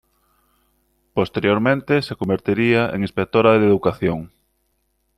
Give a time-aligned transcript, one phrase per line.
[1.13, 4.31] Posteriormente, se convertiría en inspectora de educación.